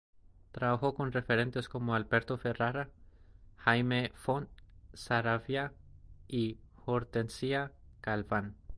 [0.51, 2.89] Trabajó con referentes como Alberto Ferrara,
[3.57, 4.49] Jaime Font
[4.93, 5.73] Saravia
[6.27, 8.55] y Hortensia Galván.